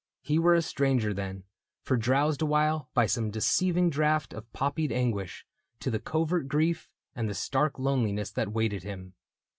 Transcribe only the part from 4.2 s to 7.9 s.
Of poppied anguish, to the covert grief And the stark